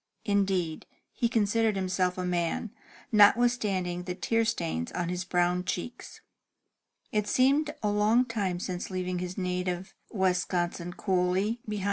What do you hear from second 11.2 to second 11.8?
* From Boy Life on the Prairie.